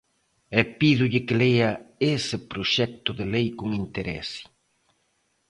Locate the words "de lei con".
3.19-3.69